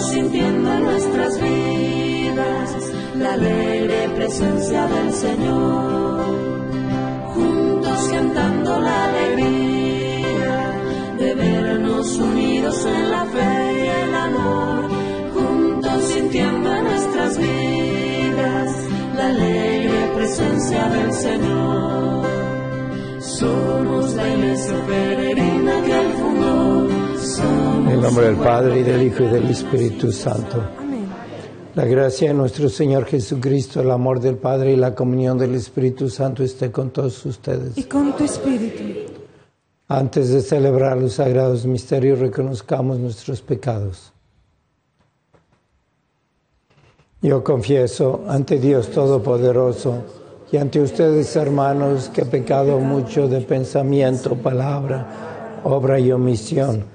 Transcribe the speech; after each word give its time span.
sintiendo 0.00 0.72
en 0.72 0.82
nuestras 0.82 1.40
vidas 1.40 2.92
la 3.18 3.32
alegre 3.34 4.08
presencia 4.16 4.86
del 4.86 5.12
Señor, 5.12 6.24
juntos 7.34 8.08
cantando 8.10 8.80
la 8.80 9.04
alegría 9.04 10.54
de 11.18 11.34
vernos 11.34 12.18
unidos 12.18 12.86
en 12.86 13.10
la 13.10 13.24
fe 13.26 13.84
y 13.84 13.86
el 13.86 14.14
amor, 14.14 14.88
juntos 15.34 16.04
sintiendo 16.04 16.74
en 16.74 16.84
nuestras 16.84 17.38
vidas 17.38 18.70
la 19.16 19.26
alegre 19.26 20.10
presencia 20.16 20.88
del 20.88 21.12
Señor. 21.12 22.24
Somos 23.20 24.14
la 24.14 24.28
iglesia 24.28 24.86
peregrina 24.86 25.82
que 25.82 26.00
fundó. 26.18 26.83
En 27.84 27.90
el 27.90 28.00
nombre 28.00 28.26
del 28.26 28.36
Padre, 28.36 28.80
y 28.80 28.82
del 28.82 28.98
de 28.98 29.04
Hijo 29.04 29.24
y 29.24 29.28
del 29.28 29.50
Espíritu 29.50 30.10
Santo. 30.10 30.62
La 31.74 31.84
gracia 31.84 32.28
de 32.28 32.34
nuestro 32.34 32.70
Señor 32.70 33.04
Jesucristo, 33.04 33.82
el 33.82 33.90
amor 33.90 34.20
del 34.20 34.36
Padre 34.36 34.72
y 34.72 34.76
la 34.76 34.94
comunión 34.94 35.36
del 35.36 35.54
Espíritu 35.54 36.08
Santo 36.08 36.42
esté 36.42 36.70
con 36.70 36.90
todos 36.90 37.26
ustedes. 37.26 37.76
y 37.76 37.84
con 37.84 38.16
tu 38.16 38.24
espíritu. 38.24 39.12
Antes 39.86 40.30
de 40.30 40.40
celebrar 40.40 40.96
los 40.96 41.12
sagrados 41.12 41.66
misterios, 41.66 42.20
reconozcamos 42.20 42.98
nuestros 42.98 43.42
pecados. 43.42 44.12
Yo 47.20 47.44
confieso 47.44 48.24
ante 48.28 48.58
Dios 48.58 48.90
Todopoderoso 48.90 50.04
y 50.50 50.56
ante 50.56 50.80
ustedes, 50.80 51.36
hermanos, 51.36 52.08
que 52.08 52.22
he 52.22 52.26
pecado 52.26 52.78
mucho 52.78 53.28
de 53.28 53.42
pensamiento, 53.42 54.36
palabra, 54.36 55.60
obra 55.64 56.00
y 56.00 56.12
omisión. 56.12 56.94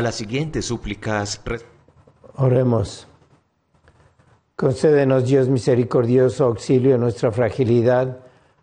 A 0.00 0.02
las 0.02 0.14
siguientes 0.14 0.64
súplicas 0.64 1.42
re- 1.44 1.60
Oremos. 2.36 3.06
Concédenos, 4.56 5.26
Dios 5.26 5.50
misericordioso, 5.50 6.46
auxilio 6.46 6.94
en 6.94 7.02
nuestra 7.02 7.30
fragilidad, 7.30 8.20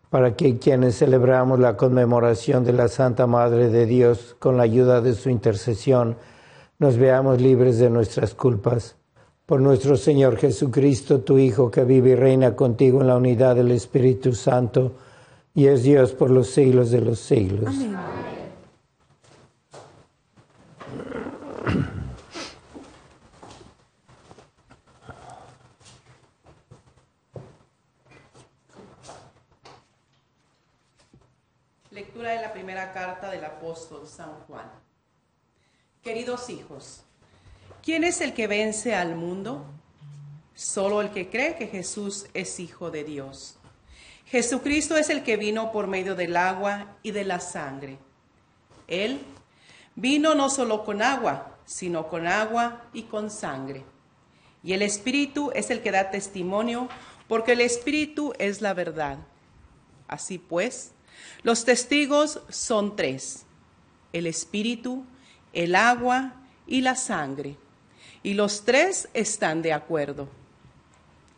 para 0.09 0.35
que 0.35 0.57
quienes 0.57 0.97
celebramos 0.97 1.59
la 1.59 1.77
conmemoración 1.77 2.63
de 2.63 2.73
la 2.73 2.87
Santa 2.87 3.27
Madre 3.27 3.69
de 3.69 3.85
Dios, 3.85 4.35
con 4.39 4.57
la 4.57 4.63
ayuda 4.63 4.99
de 5.01 5.13
su 5.13 5.29
intercesión, 5.29 6.17
nos 6.79 6.97
veamos 6.97 7.39
libres 7.39 7.77
de 7.77 7.91
nuestras 7.91 8.33
culpas. 8.33 8.95
Por 9.45 9.61
nuestro 9.61 9.95
Señor 9.95 10.37
Jesucristo, 10.37 11.19
tu 11.19 11.37
Hijo, 11.37 11.69
que 11.69 11.83
vive 11.83 12.09
y 12.09 12.15
reina 12.15 12.55
contigo 12.55 13.01
en 13.01 13.07
la 13.09 13.15
unidad 13.15 13.55
del 13.57 13.69
Espíritu 13.69 14.33
Santo, 14.33 14.93
y 15.53 15.67
es 15.67 15.83
Dios 15.83 16.13
por 16.13 16.31
los 16.31 16.47
siglos 16.47 16.89
de 16.89 17.01
los 17.01 17.19
siglos. 17.19 17.75
Lectura 31.91 32.31
de 32.31 32.41
la 32.41 32.53
primera 32.53 32.93
carta 32.93 33.29
del 33.29 33.43
apóstol 33.43 34.07
San 34.07 34.31
Juan. 34.47 34.71
Queridos 36.03 36.49
hijos, 36.49 37.01
¿quién 37.83 38.05
es 38.05 38.21
el 38.21 38.33
que 38.33 38.47
vence 38.47 38.95
al 38.95 39.15
mundo? 39.15 39.65
Solo 40.55 41.01
el 41.01 41.11
que 41.11 41.29
cree 41.29 41.57
que 41.57 41.67
Jesús 41.67 42.27
es 42.33 42.61
Hijo 42.61 42.91
de 42.91 43.03
Dios. 43.03 43.57
Jesucristo 44.25 44.95
es 44.95 45.09
el 45.09 45.23
que 45.23 45.35
vino 45.37 45.71
por 45.71 45.87
medio 45.87 46.15
del 46.15 46.37
agua 46.37 46.95
y 47.03 47.11
de 47.11 47.25
la 47.25 47.39
sangre. 47.39 47.97
Él 48.87 49.21
vino 49.95 50.35
no 50.35 50.49
solo 50.49 50.85
con 50.85 51.01
agua, 51.01 51.56
sino 51.67 52.07
con 52.07 52.25
agua 52.25 52.81
y 52.93 53.03
con 53.03 53.29
sangre. 53.29 53.85
Y 54.63 54.73
el 54.73 54.81
Espíritu 54.81 55.51
es 55.53 55.69
el 55.69 55.83
que 55.83 55.91
da 55.91 56.09
testimonio, 56.09 56.89
porque 57.27 57.51
el 57.51 57.61
Espíritu 57.61 58.33
es 58.39 58.61
la 58.61 58.73
verdad. 58.73 59.19
Así 60.07 60.39
pues, 60.39 60.93
los 61.43 61.65
testigos 61.65 62.41
son 62.49 62.95
tres, 62.95 63.45
el 64.13 64.27
espíritu, 64.27 65.05
el 65.53 65.75
agua 65.75 66.33
y 66.65 66.81
la 66.81 66.95
sangre. 66.95 67.57
Y 68.23 68.33
los 68.33 68.65
tres 68.65 69.09
están 69.13 69.61
de 69.61 69.73
acuerdo. 69.73 70.27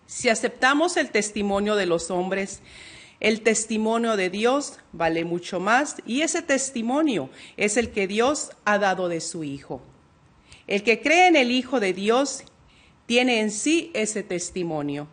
Si 0.06 0.30
aceptamos 0.30 0.98
el 0.98 1.12
testimonio 1.12 1.76
de 1.76 1.86
los 1.86 2.10
hombres, 2.10 2.62
el 3.20 3.42
testimonio 3.42 4.16
de 4.16 4.30
Dios 4.30 4.80
vale 4.94 5.26
mucho 5.26 5.60
más 5.60 5.98
y 6.06 6.22
ese 6.22 6.42
testimonio 6.42 7.30
es 7.58 7.78
el 7.78 7.92
que 7.92 8.08
Dios 8.08 8.52
ha 8.66 8.80
dado 8.80 9.10
de 9.10 9.20
su 9.22 9.44
Hijo. 9.44 9.82
El 10.70 10.84
que 10.84 11.02
cree 11.02 11.26
en 11.26 11.36
el 11.36 11.50
Hijo 11.50 11.80
de 11.80 11.94
Dios 11.94 12.44
tiene 13.08 13.40
en 13.40 13.50
sí 13.50 13.90
ese 13.96 14.22
testimonio. 14.22 15.08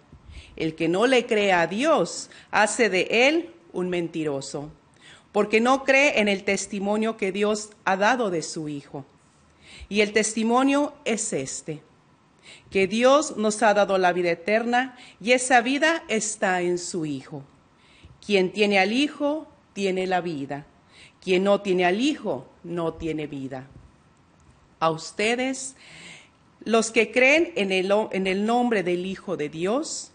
El 0.54 0.74
que 0.74 0.86
no 0.86 1.06
le 1.06 1.24
cree 1.24 1.54
a 1.54 1.66
Dios 1.66 2.28
hace 2.50 2.90
de 2.90 3.08
él 3.10 3.54
un 3.72 3.88
mentiroso, 3.88 4.70
porque 5.32 5.62
no 5.62 5.84
cree 5.84 6.20
en 6.20 6.28
el 6.28 6.44
testimonio 6.44 7.16
que 7.16 7.32
Dios 7.32 7.70
ha 7.86 7.96
dado 7.96 8.28
de 8.28 8.42
su 8.42 8.68
Hijo. 8.68 9.06
Y 9.88 10.02
el 10.02 10.12
testimonio 10.12 10.92
es 11.06 11.32
este, 11.32 11.80
que 12.70 12.86
Dios 12.86 13.38
nos 13.38 13.62
ha 13.62 13.72
dado 13.72 13.96
la 13.96 14.12
vida 14.12 14.32
eterna 14.32 14.98
y 15.22 15.32
esa 15.32 15.62
vida 15.62 16.04
está 16.08 16.60
en 16.60 16.76
su 16.76 17.06
Hijo. 17.06 17.44
Quien 18.24 18.52
tiene 18.52 18.78
al 18.78 18.92
Hijo 18.92 19.48
tiene 19.72 20.06
la 20.06 20.20
vida. 20.20 20.66
Quien 21.22 21.44
no 21.44 21.62
tiene 21.62 21.86
al 21.86 21.98
Hijo 21.98 22.46
no 22.62 22.92
tiene 22.92 23.26
vida. 23.26 23.70
A 24.80 24.90
ustedes, 24.90 25.76
los 26.64 26.90
que 26.90 27.12
creen 27.12 27.52
en 27.56 27.72
el, 27.72 27.92
en 28.12 28.26
el 28.26 28.44
nombre 28.44 28.82
del 28.82 29.06
Hijo 29.06 29.36
de 29.36 29.48
Dios, 29.48 30.12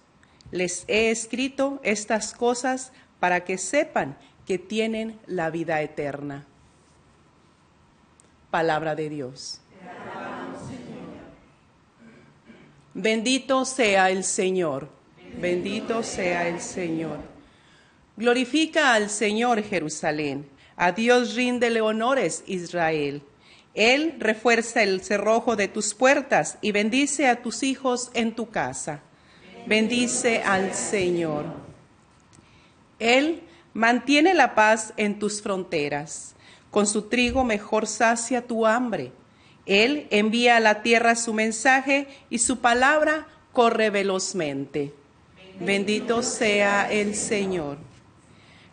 les 0.51 0.83
he 0.87 1.09
escrito 1.09 1.79
estas 1.83 2.33
cosas 2.33 2.91
para 3.19 3.43
que 3.43 3.57
sepan 3.57 4.17
que 4.45 4.57
tienen 4.57 5.19
la 5.27 5.49
vida 5.49 5.81
eterna. 5.81 6.45
Palabra 8.49 8.95
de 8.95 9.09
Dios. 9.09 9.61
Bendito 12.93 13.63
sea 13.63 14.09
el 14.09 14.25
Señor. 14.25 14.89
Bendito 15.39 16.03
sea 16.03 16.49
el 16.49 16.59
Señor. 16.59 17.19
Glorifica 18.17 18.93
al 18.93 19.09
Señor 19.09 19.63
Jerusalén. 19.63 20.49
A 20.75 20.91
Dios 20.91 21.35
ríndele 21.35 21.79
honores 21.79 22.43
Israel. 22.47 23.23
Él 23.73 24.15
refuerza 24.19 24.83
el 24.83 25.01
cerrojo 25.01 25.55
de 25.55 25.67
tus 25.67 25.93
puertas 25.93 26.57
y 26.61 26.71
bendice 26.71 27.27
a 27.27 27.41
tus 27.41 27.63
hijos 27.63 28.11
en 28.13 28.35
tu 28.35 28.49
casa. 28.49 29.01
Bendice 29.65 30.43
al 30.43 30.73
Señor. 30.73 31.45
Él 32.99 33.41
mantiene 33.73 34.33
la 34.33 34.55
paz 34.55 34.93
en 34.97 35.19
tus 35.19 35.41
fronteras. 35.41 36.35
Con 36.69 36.87
su 36.87 37.03
trigo 37.03 37.43
mejor 37.43 37.87
sacia 37.87 38.45
tu 38.45 38.65
hambre. 38.65 39.11
Él 39.65 40.07
envía 40.09 40.57
a 40.57 40.59
la 40.59 40.81
tierra 40.81 41.15
su 41.15 41.33
mensaje 41.33 42.07
y 42.29 42.39
su 42.39 42.59
palabra 42.59 43.27
corre 43.53 43.89
velozmente. 43.89 44.93
Bendito 45.59 46.23
sea 46.23 46.91
el 46.91 47.15
Señor. 47.15 47.77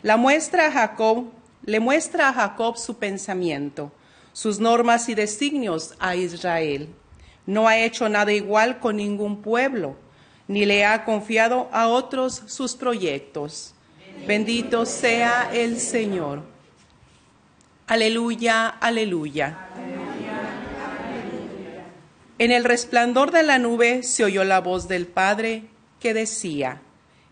La 0.01 0.17
muestra 0.17 0.71
Jacob, 0.71 1.25
le 1.63 1.79
muestra 1.79 2.29
a 2.29 2.33
Jacob 2.33 2.77
su 2.77 2.97
pensamiento, 2.97 3.91
sus 4.33 4.59
normas 4.59 5.09
y 5.09 5.15
designios 5.15 5.95
a 5.99 6.15
Israel. 6.15 6.89
No 7.45 7.67
ha 7.67 7.77
hecho 7.77 8.09
nada 8.09 8.31
igual 8.31 8.79
con 8.79 8.97
ningún 8.97 9.41
pueblo, 9.41 9.95
ni 10.47 10.65
le 10.65 10.85
ha 10.85 11.05
confiado 11.05 11.69
a 11.71 11.87
otros 11.87 12.43
sus 12.47 12.75
proyectos. 12.75 13.73
Bendito 14.27 14.85
sea 14.85 15.49
el 15.53 15.79
Señor. 15.79 16.43
Aleluya, 17.87 18.67
aleluya. 18.67 19.69
En 22.37 22.51
el 22.51 22.63
resplandor 22.63 23.31
de 23.31 23.43
la 23.43 23.59
nube 23.59 24.03
se 24.03 24.23
oyó 24.23 24.43
la 24.43 24.61
voz 24.61 24.87
del 24.87 25.07
Padre 25.07 25.63
que 25.99 26.13
decía, 26.13 26.81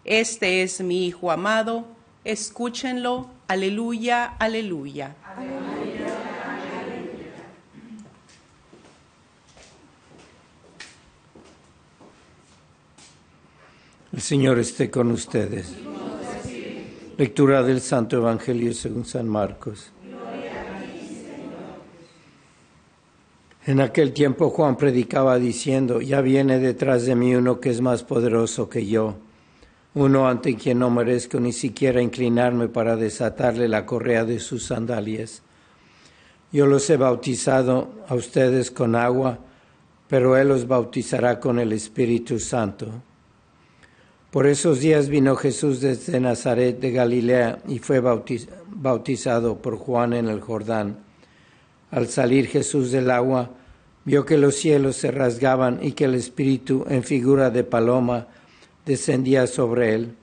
Este 0.04 0.64
es 0.64 0.82
mi 0.82 1.06
Hijo 1.06 1.32
amado, 1.32 1.86
escúchenlo, 2.26 3.30
aleluya, 3.48 4.26
aleluya. 4.26 5.16
El 14.18 14.24
Señor 14.24 14.58
esté 14.58 14.90
con 14.90 15.12
ustedes. 15.12 15.76
Lectura 17.20 17.62
del 17.62 17.82
Santo 17.82 18.18
Evangelio 18.18 18.74
según 18.74 19.06
San 19.06 19.28
Marcos. 19.28 19.92
En 23.68 23.80
aquel 23.80 24.14
tiempo 24.14 24.50
Juan 24.50 24.76
predicaba 24.76 25.38
diciendo, 25.38 26.02
ya 26.02 26.22
viene 26.22 26.58
detrás 26.58 27.06
de 27.06 27.14
mí 27.14 27.36
uno 27.36 27.60
que 27.60 27.70
es 27.70 27.80
más 27.80 28.02
poderoso 28.02 28.68
que 28.68 28.88
yo, 28.88 29.18
uno 29.94 30.28
ante 30.28 30.56
quien 30.56 30.80
no 30.80 30.90
merezco 30.90 31.40
ni 31.40 31.54
siquiera 31.54 32.02
inclinarme 32.02 32.70
para 32.70 32.96
desatarle 32.96 33.68
la 33.68 33.86
correa 33.86 34.26
de 34.26 34.40
sus 34.40 34.66
sandalias. 34.66 35.44
Yo 36.52 36.66
los 36.66 36.90
he 36.90 36.98
bautizado 36.98 37.92
a 38.08 38.16
ustedes 38.16 38.72
con 38.72 38.96
agua, 38.96 39.38
pero 40.08 40.36
Él 40.38 40.48
los 40.48 40.68
bautizará 40.68 41.40
con 41.40 41.60
el 41.60 41.72
Espíritu 41.72 42.40
Santo. 42.40 42.88
Por 44.32 44.46
esos 44.46 44.82
días 44.82 45.08
vino 45.08 45.38
Jesús 45.38 45.80
desde 45.80 46.20
Nazaret 46.20 46.82
de 46.82 46.92
Galilea 46.92 47.60
y 47.66 47.80
fue 47.80 48.02
bautizado 48.02 49.62
por 49.62 49.78
Juan 49.78 50.12
en 50.12 50.28
el 50.28 50.42
Jordán. 50.42 50.98
Al 51.92 52.10
salir 52.10 52.48
Jesús 52.48 52.92
del 52.92 53.10
agua, 53.10 53.52
vio 54.04 54.26
que 54.26 54.38
los 54.38 54.56
cielos 54.56 54.98
se 54.98 55.12
rasgaban 55.12 55.80
y 55.82 55.94
que 55.94 56.04
el 56.06 56.16
Espíritu 56.16 56.86
en 56.90 57.04
figura 57.04 57.52
de 57.52 57.64
paloma 57.64 58.28
descendía 58.86 59.48
sobre 59.48 59.96
él. 59.96 60.16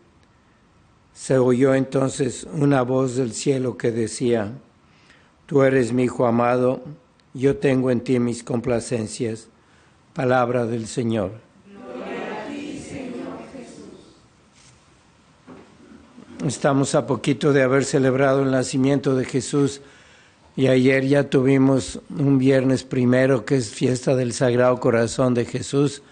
Se 1.15 1.39
oyó 1.39 1.75
entonces 1.75 2.47
una 2.53 2.83
voz 2.83 3.17
del 3.17 3.33
cielo 3.33 3.79
que 3.79 3.91
decía, 3.91 4.53
Tú 5.47 5.63
eres 5.63 5.95
mi 5.95 6.05
Hijo 6.05 6.27
amado, 6.27 6.83
yo 7.33 7.57
tengo 7.57 7.91
en 7.91 8.03
ti 8.03 8.19
mis 8.19 8.45
complacencias. 8.45 9.49
Palabra 10.13 10.67
del 10.67 10.87
Señor. 10.89 11.54
Estamos 16.47 16.95
a 16.95 17.07
poquito 17.07 17.55
de 17.55 17.63
haber 17.63 17.87
celebrado 17.87 18.43
el 18.43 18.51
nacimiento 18.51 19.15
de 19.17 19.25
Jesús 19.25 19.81
y 20.55 20.67
ayer 20.67 21.07
ya 21.07 21.31
tuvimos 21.31 22.01
un 22.19 22.37
viernes 22.37 22.85
primero 22.85 23.47
que 23.47 23.57
es 23.57 23.71
fiesta 23.71 24.15
del 24.15 24.35
Sagrado 24.35 24.79
Corazón 24.79 25.33
de 25.33 25.47
Jesús 25.47 26.03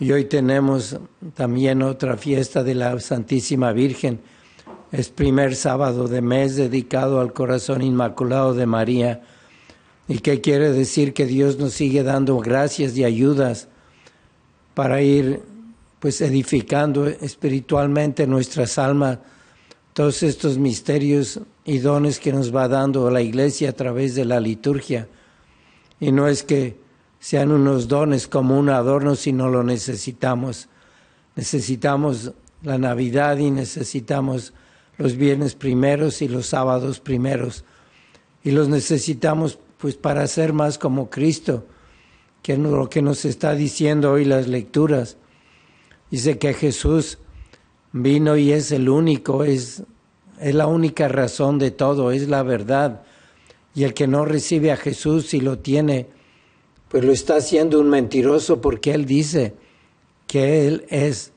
y 0.00 0.10
hoy 0.10 0.24
tenemos 0.24 0.98
también 1.34 1.82
otra 1.82 2.16
fiesta 2.16 2.64
de 2.64 2.74
la 2.74 2.98
Santísima 2.98 3.70
Virgen. 3.70 4.18
Es 4.90 5.08
primer 5.08 5.54
sábado 5.54 6.08
de 6.08 6.20
mes 6.20 6.56
dedicado 6.56 7.20
al 7.20 7.32
corazón 7.32 7.80
inmaculado 7.80 8.54
de 8.54 8.66
María. 8.66 9.22
¿Y 10.08 10.18
qué 10.18 10.40
quiere 10.40 10.72
decir? 10.72 11.14
Que 11.14 11.26
Dios 11.26 11.58
nos 11.58 11.74
sigue 11.74 12.02
dando 12.02 12.36
gracias 12.38 12.96
y 12.96 13.04
ayudas 13.04 13.68
para 14.74 15.00
ir 15.00 15.42
pues 16.00 16.20
edificando 16.22 17.06
espiritualmente 17.06 18.26
nuestras 18.26 18.76
almas 18.76 19.20
todos 19.92 20.22
estos 20.22 20.58
misterios 20.58 21.40
y 21.64 21.78
dones 21.78 22.20
que 22.20 22.32
nos 22.32 22.54
va 22.54 22.68
dando 22.68 23.10
la 23.10 23.22
iglesia 23.22 23.70
a 23.70 23.72
través 23.72 24.14
de 24.14 24.24
la 24.24 24.40
liturgia. 24.40 25.08
Y 25.98 26.12
no 26.12 26.28
es 26.28 26.42
que 26.42 26.78
sean 27.18 27.52
unos 27.52 27.88
dones 27.88 28.26
como 28.26 28.58
un 28.58 28.70
adorno, 28.70 29.14
sino 29.14 29.48
lo 29.48 29.62
necesitamos. 29.62 30.68
Necesitamos 31.36 32.32
la 32.62 32.78
Navidad 32.78 33.38
y 33.38 33.50
necesitamos 33.50 34.52
los 34.96 35.16
viernes 35.16 35.54
primeros 35.54 36.22
y 36.22 36.28
los 36.28 36.46
sábados 36.46 37.00
primeros. 37.00 37.64
Y 38.42 38.52
los 38.52 38.68
necesitamos 38.68 39.58
pues 39.78 39.96
para 39.96 40.26
ser 40.26 40.52
más 40.52 40.78
como 40.78 41.08
Cristo, 41.08 41.66
que 42.42 42.52
es 42.52 42.58
lo 42.58 42.88
que 42.88 43.02
nos 43.02 43.24
está 43.24 43.54
diciendo 43.54 44.12
hoy 44.12 44.24
las 44.24 44.46
lecturas. 44.46 45.16
Dice 46.10 46.38
que 46.38 46.52
Jesús 46.54 47.18
vino 47.92 48.36
y 48.36 48.52
es 48.52 48.72
el 48.72 48.88
único, 48.88 49.44
es, 49.44 49.84
es 50.40 50.54
la 50.54 50.66
única 50.66 51.08
razón 51.08 51.58
de 51.58 51.70
todo, 51.70 52.10
es 52.10 52.28
la 52.28 52.42
verdad. 52.42 53.02
Y 53.74 53.84
el 53.84 53.94
que 53.94 54.06
no 54.06 54.24
recibe 54.24 54.72
a 54.72 54.76
Jesús 54.76 55.34
y 55.34 55.40
lo 55.40 55.58
tiene, 55.58 56.06
pues 56.88 57.04
lo 57.04 57.12
está 57.12 57.36
haciendo 57.36 57.78
un 57.78 57.88
mentiroso 57.88 58.60
porque 58.60 58.92
él 58.92 59.04
dice 59.04 59.54
que 60.26 60.66
él 60.66 60.86
es. 60.88 61.32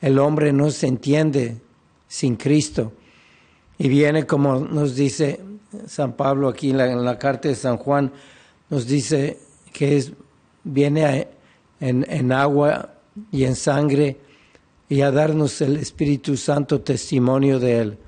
El 0.00 0.18
hombre 0.18 0.52
no 0.52 0.70
se 0.70 0.86
entiende 0.88 1.56
sin 2.08 2.36
Cristo. 2.36 2.92
Y 3.78 3.88
viene 3.88 4.26
como 4.26 4.58
nos 4.58 4.96
dice 4.96 5.40
San 5.86 6.14
Pablo 6.14 6.48
aquí 6.48 6.70
en 6.70 7.04
la, 7.04 7.18
carta 7.18 7.48
de 7.48 7.54
San 7.54 7.76
Juan, 7.76 8.12
nos 8.70 8.86
dice 8.86 9.38
que 9.72 9.96
es, 9.96 10.12
viene 10.64 11.28
en, 11.80 12.04
en 12.08 12.32
agua 12.32 12.94
y 13.30 13.44
en 13.44 13.54
sangre 13.54 14.18
y 14.88 15.00
a 15.00 15.10
darnos 15.10 15.60
el 15.60 15.76
Espíritu 15.76 16.36
Santo 16.36 16.80
testimonio 16.80 17.58
de 17.58 17.78
Él. 17.78 17.98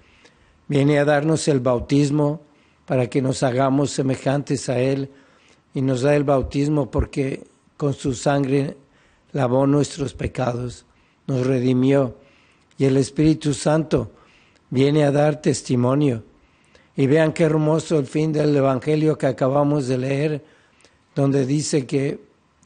Viene 0.69 0.99
a 0.99 1.05
darnos 1.05 1.49
el 1.49 1.61
bautismo 1.61 2.43
para 2.87 3.09
que 3.09 3.23
nos 3.23 3.43
hagamos 3.43 3.91
semejantes 3.91 4.69
a 4.69 4.79
Él 4.79 5.11
y 5.75 5.83
nos 5.83 6.03
da 6.03 6.15
el 6.15 6.25
bautismo 6.25 6.91
porque 6.91 7.45
con 7.77 7.95
su 7.95 8.15
sangre 8.15 8.77
lavó 9.33 9.67
nuestros 9.67 10.15
pecados, 10.15 10.85
nos 11.27 11.47
redimió 11.47 12.17
y 12.79 12.85
el 12.85 12.97
Espíritu 12.97 13.55
Santo 13.55 14.13
viene 14.71 15.05
a 15.05 15.11
dar 15.11 15.43
testimonio. 15.43 16.23
Y 16.97 17.07
vean 17.07 17.33
qué 17.33 17.45
hermoso 17.45 17.99
el 17.99 18.07
fin 18.07 18.33
del 18.33 18.57
Evangelio 18.57 19.19
que 19.19 19.27
acabamos 19.27 19.87
de 19.87 19.99
leer, 19.99 20.45
donde 21.15 21.47
dice 21.47 21.87
que 21.87 22.21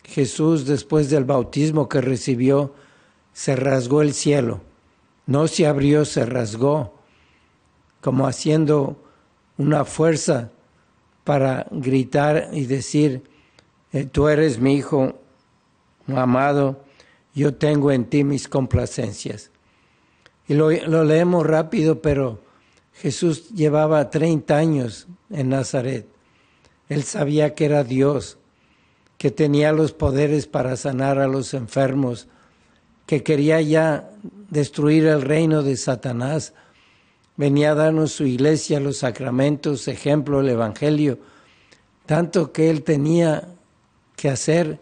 Jesús 0.05 0.67
después 0.67 1.11
del 1.11 1.25
bautismo 1.25 1.89
que 1.89 2.01
recibió, 2.01 2.75
se 3.33 3.57
rasgó 3.57 4.03
el 4.03 4.13
cielo. 4.13 4.61
No 5.27 5.49
se 5.49 5.67
abrió, 5.67 6.05
se 6.05 6.27
rasgó, 6.27 6.95
como 8.03 8.27
haciendo 8.27 9.03
una 9.57 9.87
fuerza 9.87 10.51
para 11.25 11.67
gritar 11.71 12.51
y 12.53 12.67
decir, 12.67 13.23
eh, 13.93 14.05
tú 14.05 14.29
eres 14.29 14.59
mi 14.59 14.75
hijo 14.75 15.19
amado, 16.09 16.85
yo 17.35 17.55
tengo 17.55 17.91
en 17.93 18.05
ti 18.05 18.25
mis 18.25 18.49
complacencias. 18.49 19.51
Y 20.47 20.55
lo, 20.55 20.71
lo 20.71 21.05
leemos 21.05 21.47
rápido, 21.47 22.03
pero 22.03 22.41
Jesús 22.93 23.51
llevaba 23.51 24.11
30 24.11 24.57
años 24.57 25.07
en 25.31 25.49
Nazaret. 25.51 26.07
Él 26.89 27.05
sabía 27.05 27.55
que 27.55 27.65
era 27.65 27.85
Dios, 27.85 28.37
que 29.17 29.31
tenía 29.31 29.73
los 29.73 29.93
poderes 29.93 30.47
para 30.47 30.77
sanar 30.77 31.19
a 31.19 31.29
los 31.29 31.55
enfermos, 31.55 32.27
que 33.07 33.23
quería 33.23 33.61
ya 33.61 34.11
destruir 34.51 35.07
el 35.07 35.23
reino 35.23 35.63
de 35.63 35.77
Satanás. 35.77 36.55
Venía 37.43 37.73
a 37.73 37.75
darnos 37.75 38.13
su 38.13 38.25
iglesia, 38.25 38.79
los 38.79 38.99
sacramentos, 38.99 39.89
ejemplo, 39.89 40.39
el 40.39 40.49
Evangelio. 40.49 41.19
Tanto 42.07 42.53
que 42.53 42.71
él 42.71 42.85
tenía 42.85 43.49
que 44.15 44.29
hacer, 44.29 44.79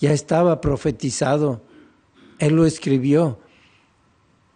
ya 0.00 0.10
estaba 0.10 0.60
profetizado. 0.60 1.62
Él 2.40 2.56
lo 2.56 2.66
escribió 2.66 3.38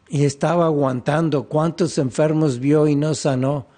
y 0.09 0.25
estaba 0.25 0.67
aguantando. 0.67 1.45
¿Cuántos 1.45 1.99
enfermos 1.99 2.59
vio 2.59 2.89
y 2.89 2.97
no 2.97 3.15
sanó? 3.15 3.69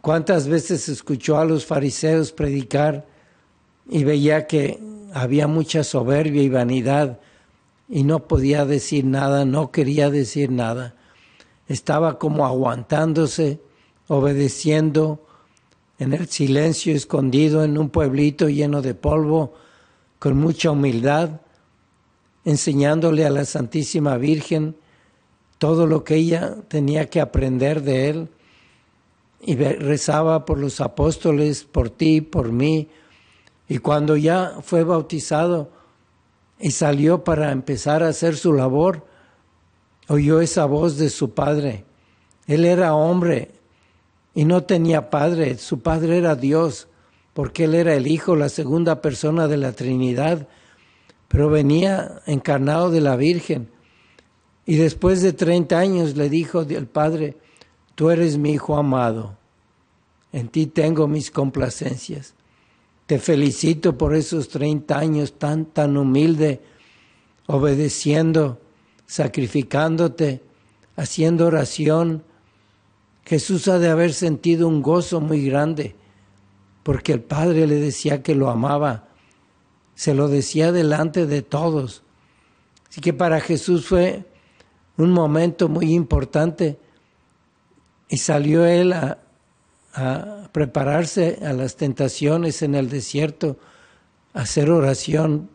¿Cuántas 0.00 0.46
veces 0.46 0.88
escuchó 0.88 1.38
a 1.38 1.44
los 1.44 1.66
fariseos 1.66 2.30
predicar 2.30 3.04
y 3.90 4.04
veía 4.04 4.46
que 4.46 4.78
había 5.12 5.48
mucha 5.48 5.82
soberbia 5.82 6.44
y 6.44 6.50
vanidad 6.50 7.18
y 7.88 8.04
no 8.04 8.28
podía 8.28 8.64
decir 8.64 9.04
nada, 9.04 9.44
no 9.44 9.72
quería 9.72 10.08
decir 10.08 10.52
nada? 10.52 10.94
Estaba 11.68 12.18
como 12.18 12.46
aguantándose, 12.46 13.60
obedeciendo 14.08 15.26
en 15.98 16.12
el 16.12 16.28
silencio, 16.28 16.94
escondido 16.94 17.64
en 17.64 17.78
un 17.78 17.88
pueblito 17.88 18.48
lleno 18.48 18.82
de 18.82 18.94
polvo, 18.94 19.54
con 20.18 20.36
mucha 20.36 20.70
humildad, 20.70 21.40
enseñándole 22.44 23.24
a 23.24 23.30
la 23.30 23.44
Santísima 23.44 24.16
Virgen 24.16 24.76
todo 25.58 25.86
lo 25.86 26.04
que 26.04 26.16
ella 26.16 26.56
tenía 26.68 27.08
que 27.08 27.20
aprender 27.20 27.82
de 27.82 28.10
él 28.10 28.28
y 29.40 29.56
rezaba 29.56 30.44
por 30.44 30.58
los 30.58 30.80
apóstoles, 30.80 31.64
por 31.64 31.90
ti, 31.90 32.20
por 32.20 32.52
mí. 32.52 32.88
Y 33.68 33.78
cuando 33.78 34.16
ya 34.16 34.58
fue 34.62 34.84
bautizado 34.84 35.70
y 36.58 36.70
salió 36.70 37.24
para 37.24 37.52
empezar 37.52 38.02
a 38.02 38.08
hacer 38.08 38.36
su 38.36 38.52
labor, 38.52 39.06
oyó 40.08 40.40
esa 40.40 40.64
voz 40.66 40.96
de 40.96 41.10
su 41.10 41.34
padre. 41.34 41.84
Él 42.46 42.64
era 42.64 42.94
hombre 42.94 43.50
y 44.34 44.44
no 44.44 44.64
tenía 44.64 45.10
padre, 45.10 45.58
su 45.58 45.80
padre 45.80 46.18
era 46.18 46.34
Dios, 46.34 46.88
porque 47.32 47.64
él 47.64 47.74
era 47.74 47.94
el 47.94 48.06
Hijo, 48.06 48.36
la 48.36 48.48
segunda 48.48 49.00
persona 49.00 49.48
de 49.48 49.56
la 49.56 49.72
Trinidad, 49.72 50.48
pero 51.28 51.48
venía 51.48 52.22
encarnado 52.26 52.90
de 52.90 53.00
la 53.00 53.16
Virgen. 53.16 53.68
Y 54.66 54.76
después 54.76 55.22
de 55.22 55.32
30 55.32 55.78
años 55.78 56.16
le 56.16 56.28
dijo 56.28 56.62
el 56.62 56.86
Padre, 56.86 57.36
tú 57.94 58.10
eres 58.10 58.38
mi 58.38 58.52
Hijo 58.52 58.76
amado, 58.76 59.36
en 60.32 60.48
ti 60.48 60.66
tengo 60.66 61.06
mis 61.06 61.30
complacencias. 61.30 62.34
Te 63.06 63.18
felicito 63.18 63.98
por 63.98 64.14
esos 64.14 64.48
30 64.48 64.98
años 64.98 65.38
tan, 65.38 65.66
tan 65.66 65.96
humilde, 65.96 66.60
obedeciendo, 67.46 68.58
sacrificándote, 69.06 70.42
haciendo 70.96 71.46
oración. 71.46 72.24
Jesús 73.24 73.68
ha 73.68 73.78
de 73.78 73.88
haber 73.88 74.12
sentido 74.12 74.68
un 74.68 74.82
gozo 74.82 75.20
muy 75.20 75.44
grande, 75.46 75.96
porque 76.82 77.12
el 77.12 77.20
Padre 77.20 77.66
le 77.66 77.76
decía 77.76 78.22
que 78.22 78.34
lo 78.34 78.50
amaba, 78.50 79.08
se 79.94 80.14
lo 80.14 80.28
decía 80.28 80.72
delante 80.72 81.26
de 81.26 81.42
todos. 81.42 82.02
Así 82.88 83.00
que 83.00 83.12
para 83.12 83.40
Jesús 83.40 83.86
fue 83.86 84.24
un 84.96 85.10
momento 85.10 85.68
muy 85.68 85.92
importante 85.92 86.78
y 88.08 88.18
salió 88.18 88.64
él 88.66 88.92
a, 88.92 89.18
prepararse 90.52 91.38
a 91.44 91.52
las 91.52 91.76
tentaciones 91.76 92.62
en 92.62 92.74
el 92.74 92.88
desierto, 92.88 93.58
a 94.32 94.40
hacer 94.40 94.70
oración, 94.70 95.50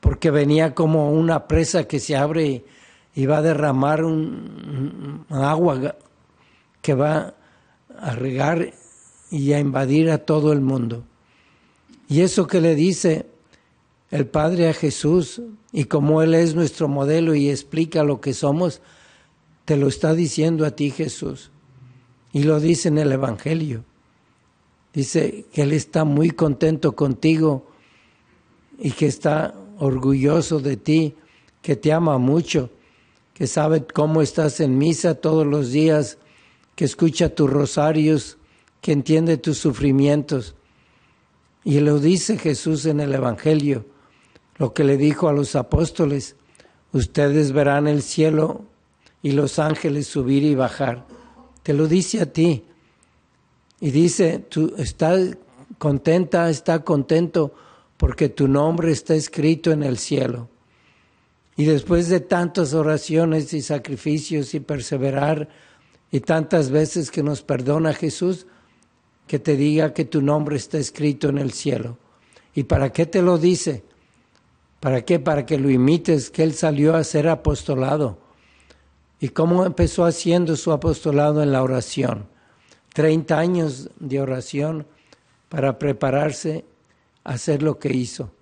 porque 0.00 0.30
venía 0.30 0.74
como 0.74 1.12
una 1.12 1.48
presa 1.48 1.84
que 1.84 1.98
se 2.00 2.16
abre 2.16 2.64
y, 3.14 3.26
va 3.26 3.38
a 3.38 3.42
derramar 3.42 4.04
un, 4.04 5.26
agua 5.30 5.96
que 6.80 6.94
va 6.94 7.34
a 7.98 8.14
regar 8.14 8.72
y 9.30 9.52
a 9.52 9.60
invadir 9.60 10.10
a 10.10 10.18
todo 10.18 10.52
el 10.52 10.60
mundo. 10.60 11.04
Y 12.08 12.20
eso 12.20 12.46
que 12.46 12.60
le 12.60 12.74
dice 12.74 13.26
el 14.10 14.26
Padre 14.26 14.68
a 14.68 14.74
Jesús, 14.74 15.40
y 15.72 15.84
como 15.84 16.22
Él 16.22 16.34
es 16.34 16.54
nuestro 16.54 16.86
modelo 16.88 17.34
y 17.34 17.48
explica 17.48 18.04
lo 18.04 18.20
que 18.20 18.34
somos, 18.34 18.82
te 19.64 19.76
lo 19.76 19.88
está 19.88 20.14
diciendo 20.14 20.66
a 20.66 20.72
ti 20.72 20.90
Jesús. 20.90 21.50
Y 22.32 22.42
lo 22.42 22.60
dice 22.60 22.88
en 22.88 22.98
el 22.98 23.12
Evangelio. 23.12 23.84
Dice 24.92 25.46
que 25.52 25.62
Él 25.62 25.72
está 25.72 26.04
muy 26.04 26.30
contento 26.30 26.92
contigo 26.92 27.66
y 28.78 28.90
que 28.90 29.06
está 29.06 29.54
orgulloso 29.78 30.60
de 30.60 30.76
ti, 30.76 31.14
que 31.62 31.76
te 31.76 31.92
ama 31.92 32.18
mucho, 32.18 32.70
que 33.42 33.48
sabe 33.48 33.84
cómo 33.84 34.22
estás 34.22 34.60
en 34.60 34.78
misa 34.78 35.16
todos 35.16 35.44
los 35.44 35.72
días, 35.72 36.16
que 36.76 36.84
escucha 36.84 37.34
tus 37.34 37.50
rosarios, 37.50 38.38
que 38.80 38.92
entiende 38.92 39.36
tus 39.36 39.58
sufrimientos. 39.58 40.54
Y 41.64 41.80
lo 41.80 41.98
dice 41.98 42.38
Jesús 42.38 42.86
en 42.86 43.00
el 43.00 43.12
Evangelio 43.12 43.84
lo 44.58 44.72
que 44.72 44.84
le 44.84 44.96
dijo 44.96 45.26
a 45.26 45.32
los 45.32 45.56
apóstoles, 45.56 46.36
ustedes 46.92 47.50
verán 47.50 47.88
el 47.88 48.02
cielo 48.02 48.64
y 49.24 49.32
los 49.32 49.58
ángeles 49.58 50.06
subir 50.06 50.44
y 50.44 50.54
bajar. 50.54 51.04
Te 51.64 51.74
lo 51.74 51.88
dice 51.88 52.20
a 52.20 52.32
ti. 52.32 52.64
Y 53.80 53.90
dice, 53.90 54.38
tú 54.38 54.72
estás 54.78 55.36
contenta, 55.78 56.48
está 56.48 56.84
contento 56.84 57.52
porque 57.96 58.28
tu 58.28 58.46
nombre 58.46 58.92
está 58.92 59.16
escrito 59.16 59.72
en 59.72 59.82
el 59.82 59.98
cielo. 59.98 60.51
Y 61.62 61.64
después 61.64 62.08
de 62.08 62.18
tantas 62.18 62.74
oraciones 62.74 63.54
y 63.54 63.62
sacrificios 63.62 64.52
y 64.52 64.58
perseverar 64.58 65.48
y 66.10 66.18
tantas 66.18 66.70
veces 66.70 67.12
que 67.12 67.22
nos 67.22 67.42
perdona 67.42 67.92
Jesús, 67.92 68.48
que 69.28 69.38
te 69.38 69.56
diga 69.56 69.94
que 69.94 70.04
tu 70.04 70.22
nombre 70.22 70.56
está 70.56 70.78
escrito 70.78 71.28
en 71.28 71.38
el 71.38 71.52
cielo. 71.52 71.98
¿Y 72.52 72.64
para 72.64 72.90
qué 72.92 73.06
te 73.06 73.22
lo 73.22 73.38
dice? 73.38 73.84
¿Para 74.80 75.04
qué? 75.04 75.20
Para 75.20 75.46
que 75.46 75.56
lo 75.56 75.70
imites, 75.70 76.30
que 76.30 76.42
él 76.42 76.54
salió 76.54 76.96
a 76.96 77.04
ser 77.04 77.28
apostolado. 77.28 78.18
¿Y 79.20 79.28
cómo 79.28 79.64
empezó 79.64 80.04
haciendo 80.04 80.56
su 80.56 80.72
apostolado 80.72 81.44
en 81.44 81.52
la 81.52 81.62
oración? 81.62 82.26
Treinta 82.92 83.38
años 83.38 83.88
de 84.00 84.20
oración 84.20 84.88
para 85.48 85.78
prepararse 85.78 86.64
a 87.22 87.34
hacer 87.34 87.62
lo 87.62 87.78
que 87.78 87.94
hizo. 87.94 88.32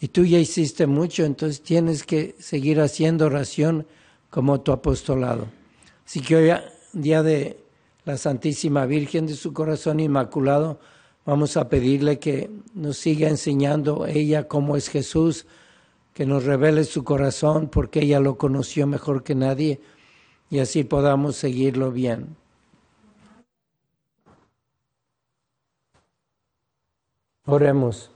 Y 0.00 0.08
tú 0.08 0.24
ya 0.24 0.38
hiciste 0.38 0.86
mucho, 0.86 1.24
entonces 1.24 1.62
tienes 1.62 2.04
que 2.04 2.34
seguir 2.38 2.80
haciendo 2.80 3.26
oración 3.26 3.86
como 4.30 4.60
tu 4.60 4.72
apostolado. 4.72 5.46
Así 6.06 6.20
que 6.20 6.36
hoy, 6.36 6.50
día 6.92 7.22
de 7.22 7.58
la 8.04 8.16
Santísima 8.16 8.86
Virgen 8.86 9.26
de 9.26 9.34
su 9.34 9.52
Corazón 9.52 10.00
Inmaculado, 10.00 10.80
Vamos 11.26 11.56
a 11.56 11.68
pedirle 11.68 12.18
que 12.18 12.50
nos 12.74 12.96
siga 12.96 13.28
enseñando 13.28 14.06
ella 14.06 14.48
cómo 14.48 14.76
es 14.76 14.88
Jesús, 14.88 15.46
que 16.14 16.24
nos 16.26 16.44
revele 16.44 16.84
su 16.84 17.04
corazón 17.04 17.68
porque 17.68 18.00
ella 18.00 18.20
lo 18.20 18.38
conoció 18.38 18.86
mejor 18.86 19.22
que 19.22 19.34
nadie 19.34 19.80
y 20.50 20.60
así 20.60 20.82
podamos 20.82 21.36
seguirlo 21.36 21.92
bien. 21.92 22.36
Oremos. 27.44 28.10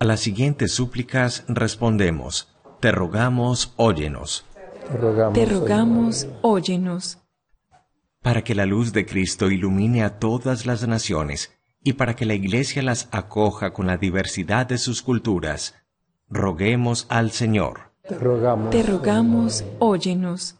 A 0.00 0.04
las 0.04 0.20
siguientes 0.20 0.72
súplicas 0.72 1.44
respondemos, 1.48 2.48
te 2.80 2.92
rogamos, 2.92 3.72
óyenos. 3.76 4.44
Te 4.90 4.96
rogamos, 4.98 5.34
Te 5.34 5.46
rogamos 5.46 6.26
óyenos 6.42 7.18
para 8.24 8.42
que 8.42 8.54
la 8.54 8.64
luz 8.64 8.94
de 8.94 9.04
Cristo 9.04 9.50
ilumine 9.50 10.02
a 10.02 10.18
todas 10.18 10.64
las 10.64 10.88
naciones 10.88 11.52
y 11.82 11.92
para 11.92 12.16
que 12.16 12.24
la 12.24 12.32
Iglesia 12.32 12.82
las 12.82 13.06
acoja 13.12 13.74
con 13.74 13.86
la 13.86 13.98
diversidad 13.98 14.66
de 14.66 14.78
sus 14.78 15.02
culturas. 15.02 15.74
Roguemos 16.30 17.04
al 17.10 17.32
Señor. 17.32 17.92
Te 18.08 18.18
rogamos, 18.18 18.70
Te 18.70 18.82
rogamos 18.82 19.64
óyenos. 19.78 20.56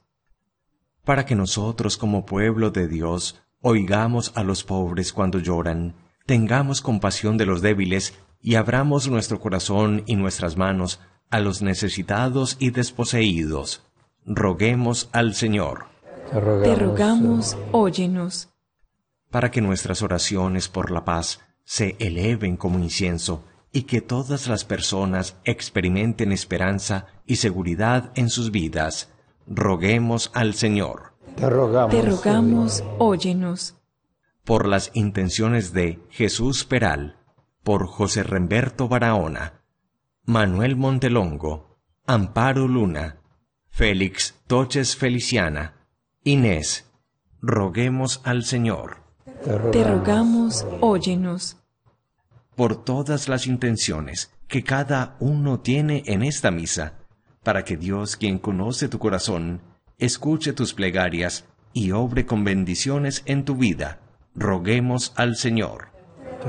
Para 1.07 1.25
que 1.25 1.35
nosotros 1.35 1.97
como 1.97 2.27
pueblo 2.27 2.71
de 2.71 2.87
Dios 2.87 3.43
oigamos 3.63 4.33
a 4.35 4.43
los 4.43 4.63
pobres 4.63 5.15
cuando 5.15 5.39
lloran, 5.39 5.95
tengamos 6.27 6.83
compasión 6.83 7.39
de 7.39 7.47
los 7.47 7.63
débiles 7.63 8.13
y 8.45 8.57
abramos 8.57 9.09
nuestro 9.09 9.41
corazón 9.41 10.03
y 10.07 10.17
nuestras 10.17 10.59
manos 10.59 11.01
a 11.31 11.41
los 11.41 11.63
necesitados 11.63 12.59
y 12.61 12.71
desposeídos. 12.71 13.83
Roguemos 14.27 15.09
al 15.13 15.35
Señor. 15.35 15.87
Te 16.31 16.39
rogamos, 16.39 16.63
Te 16.63 16.75
rogamos 16.85 17.57
óyenos. 17.73 18.51
para 19.31 19.51
que 19.51 19.63
nuestras 19.63 20.03
oraciones 20.03 20.69
por 20.69 20.91
la 20.91 21.05
paz 21.07 21.41
se 21.65 21.97
eleven 21.99 22.59
como 22.59 22.79
incienso 22.79 23.45
y 23.73 23.85
que 23.85 24.03
todas 24.03 24.47
las 24.47 24.65
personas 24.67 25.37
experimenten 25.45 26.31
esperanza 26.31 27.07
y 27.27 27.37
seguridad 27.37 28.13
en 28.15 28.29
sus 28.29 28.51
vidas. 28.51 29.09
roguemos 29.47 30.31
al 30.35 30.53
Señor. 30.55 31.15
Te 31.37 31.49
rogamos. 31.49 31.95
Te 31.95 32.03
rogamos, 32.03 32.85
óyenos. 32.99 33.75
Por 34.45 34.69
las 34.69 34.91
intenciones 34.93 35.73
de 35.73 35.99
Jesús 36.11 36.65
Peral, 36.67 37.17
por 37.65 37.87
José 37.87 38.23
Remberto 38.23 38.89
Barahona, 38.89 39.63
Manuel 40.27 40.77
Montelongo, 40.77 41.81
Amparo 42.07 42.69
Luna, 42.69 43.17
Félix 43.71 44.35
Toches 44.47 44.97
Feliciana, 44.97 45.75
Inés, 46.23 46.91
roguemos 47.41 48.21
al 48.25 48.45
Señor. 48.45 48.99
Te 49.73 49.83
rogamos, 49.83 50.67
óyenos. 50.81 51.57
Por 52.55 52.85
todas 52.85 53.29
las 53.29 53.47
intenciones 53.47 54.31
que 54.47 54.63
cada 54.63 55.17
uno 55.19 55.61
tiene 55.61 56.03
en 56.07 56.23
esta 56.23 56.51
misa, 56.51 56.99
para 57.43 57.65
que 57.65 57.77
Dios, 57.77 58.17
quien 58.17 58.39
conoce 58.39 58.89
tu 58.89 58.99
corazón, 58.99 59.63
escuche 59.99 60.53
tus 60.53 60.75
plegarias 60.75 61.47
y 61.73 61.91
obre 61.93 62.27
con 62.27 62.45
bendiciones 62.45 63.23
en 63.25 63.45
tu 63.45 63.57
vida, 63.57 64.01
roguemos 64.35 65.13
al 65.17 65.37
Señor. 65.37 65.94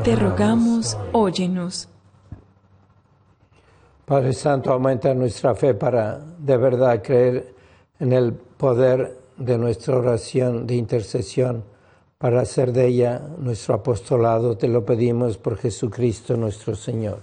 Te 0.03 0.15
rogamos, 0.15 0.97
óyenos. 1.13 1.87
Padre 4.05 4.33
Santo, 4.33 4.71
aumenta 4.71 5.13
nuestra 5.13 5.55
fe 5.55 5.73
para 5.73 6.19
de 6.19 6.57
verdad 6.57 7.01
creer 7.01 7.53
en 7.99 8.13
el 8.13 8.33
poder 8.33 9.17
de 9.37 9.57
nuestra 9.57 9.97
oración 9.97 10.67
de 10.67 10.75
intercesión, 10.75 11.63
para 12.17 12.41
hacer 12.41 12.71
de 12.71 12.87
ella 12.87 13.21
nuestro 13.39 13.75
apostolado. 13.75 14.57
Te 14.57 14.67
lo 14.67 14.85
pedimos 14.85 15.37
por 15.37 15.57
Jesucristo 15.57 16.35
nuestro 16.37 16.75
Señor. 16.75 17.19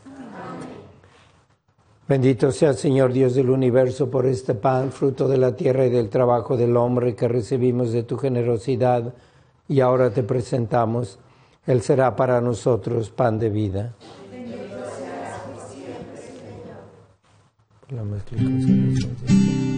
Bendito 2.08 2.50
sea 2.50 2.70
el 2.70 2.76
Señor 2.76 3.12
Dios 3.12 3.34
del 3.34 3.48
universo 3.48 4.10
por 4.10 4.26
este 4.26 4.54
pan, 4.54 4.90
fruto 4.90 5.28
de 5.28 5.38
la 5.38 5.54
tierra 5.54 5.86
y 5.86 5.90
del 5.90 6.08
trabajo 6.08 6.56
del 6.56 6.76
hombre 6.76 7.14
que 7.14 7.28
recibimos 7.28 7.92
de 7.92 8.02
tu 8.02 8.16
generosidad 8.18 9.14
y 9.68 9.80
ahora 9.80 10.10
te 10.10 10.22
presentamos. 10.22 11.18
Él 11.66 11.82
será 11.82 12.16
para 12.16 12.40
nosotros 12.40 13.10
pan 13.10 13.38
de 13.38 13.50
vida. 13.50 13.94
La 17.90 18.02
mezcla 18.02 18.38
con 18.38 18.94
Ya 18.94 19.71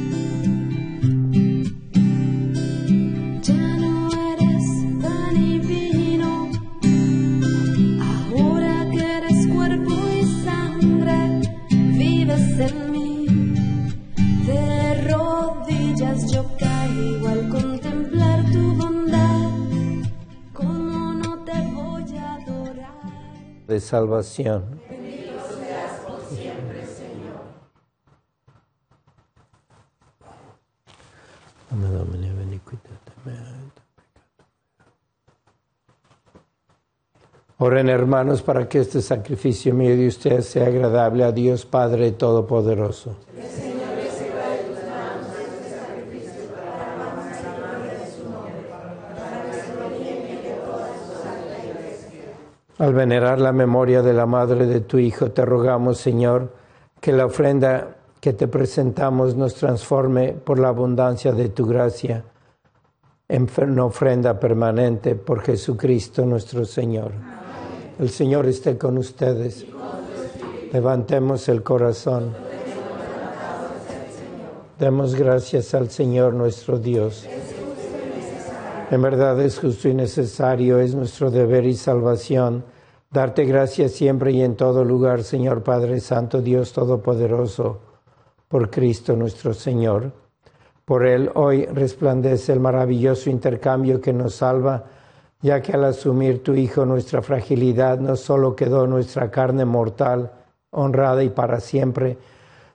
salvación. 23.84 24.80
Domine, 31.70 32.32
beniquitate 32.32 33.12
mea 33.24 33.34
et 33.34 33.72
peccatum. 33.74 34.04
Oren 37.58 37.88
hermanos 37.88 38.42
para 38.42 38.68
que 38.68 38.80
este 38.80 39.00
sacrificio 39.00 39.74
mío 39.74 39.96
de 39.96 40.08
ustedes 40.08 40.46
sea 40.46 40.66
agradable 40.66 41.24
a 41.24 41.32
Dios 41.32 41.64
Padre 41.64 42.12
Todopoderoso. 42.12 43.16
Al 52.78 52.92
venerar 52.92 53.40
la 53.40 53.52
memoria 53.52 54.02
de 54.02 54.12
la 54.12 54.26
madre 54.26 54.66
de 54.66 54.80
tu 54.80 54.98
Hijo, 54.98 55.30
te 55.30 55.44
rogamos, 55.44 55.98
Señor, 55.98 56.52
que 57.00 57.12
la 57.12 57.26
ofrenda 57.26 57.96
que 58.20 58.32
te 58.32 58.48
presentamos 58.48 59.36
nos 59.36 59.54
transforme 59.54 60.32
por 60.32 60.58
la 60.58 60.68
abundancia 60.68 61.32
de 61.32 61.50
tu 61.50 61.66
gracia 61.66 62.24
en 63.28 63.48
una 63.58 63.84
ofrenda 63.84 64.38
permanente 64.40 65.14
por 65.14 65.42
Jesucristo 65.42 66.24
nuestro 66.24 66.64
Señor. 66.64 67.12
El 67.98 68.10
Señor 68.10 68.46
esté 68.46 68.76
con 68.76 68.98
ustedes. 68.98 69.64
Levantemos 70.72 71.48
el 71.48 71.62
corazón. 71.62 72.34
Demos 74.78 75.14
gracias 75.14 75.74
al 75.74 75.90
Señor 75.90 76.34
nuestro 76.34 76.78
Dios. 76.78 77.26
En 78.94 79.02
verdad 79.02 79.40
es 79.40 79.58
justo 79.58 79.88
y 79.88 79.94
necesario, 79.94 80.78
es 80.78 80.94
nuestro 80.94 81.28
deber 81.28 81.64
y 81.64 81.74
salvación 81.74 82.62
darte 83.10 83.44
gracias 83.44 83.90
siempre 83.90 84.30
y 84.30 84.40
en 84.40 84.54
todo 84.54 84.84
lugar, 84.84 85.24
Señor 85.24 85.64
Padre 85.64 85.98
Santo, 85.98 86.40
Dios 86.40 86.72
Todopoderoso, 86.72 87.80
por 88.46 88.70
Cristo 88.70 89.16
nuestro 89.16 89.52
Señor. 89.52 90.12
Por 90.84 91.06
Él 91.06 91.28
hoy 91.34 91.66
resplandece 91.66 92.52
el 92.52 92.60
maravilloso 92.60 93.30
intercambio 93.30 94.00
que 94.00 94.12
nos 94.12 94.36
salva, 94.36 94.84
ya 95.42 95.60
que 95.60 95.72
al 95.72 95.86
asumir 95.86 96.44
tu 96.44 96.54
Hijo 96.54 96.86
nuestra 96.86 97.20
fragilidad 97.20 97.98
no 97.98 98.14
solo 98.14 98.54
quedó 98.54 98.86
nuestra 98.86 99.28
carne 99.28 99.64
mortal, 99.64 100.30
honrada 100.70 101.24
y 101.24 101.30
para 101.30 101.58
siempre, 101.58 102.16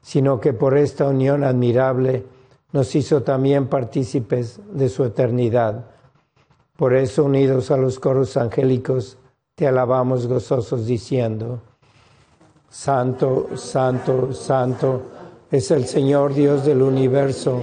sino 0.01 0.41
que 0.41 0.51
por 0.51 0.77
esta 0.77 1.07
unión 1.07 1.45
admirable 1.45 2.25
nos 2.73 2.93
hizo 2.93 3.23
también 3.23 3.67
partícipes 3.67 4.59
de 4.69 4.89
su 4.89 5.05
eternidad. 5.05 5.85
Por 6.79 6.93
eso, 6.93 7.25
unidos 7.25 7.71
a 7.71 7.75
los 7.75 7.99
coros 7.99 8.37
angélicos, 8.37 9.17
te 9.53 9.67
alabamos 9.67 10.27
gozosos 10.27 10.85
diciendo, 10.85 11.59
Santo, 12.69 13.49
Santo, 13.55 14.31
Santo 14.31 15.01
es 15.51 15.71
el 15.71 15.83
Señor 15.83 16.33
Dios 16.33 16.63
del 16.63 16.81
universo, 16.81 17.61